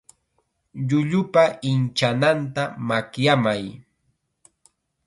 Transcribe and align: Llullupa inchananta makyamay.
Llullupa 0.87 1.43
inchananta 1.71 2.63
makyamay. 2.87 3.63